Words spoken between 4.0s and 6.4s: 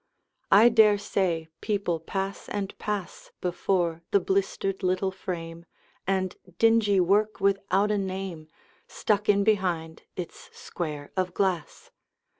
the blistered little frame, And